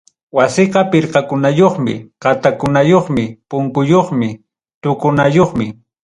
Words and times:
Wasiqa 0.37 0.81
pirqakunayuqmi, 0.91 1.93
qatakunayuqmi, 2.23 3.25
punkuyuqmi, 3.49 4.29
tuqukunayuqmi. 4.81 5.67